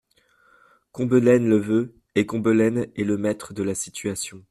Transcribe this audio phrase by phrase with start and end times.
[0.93, 4.39] Combelaine le veut, et Combelaine est le maître de la situation.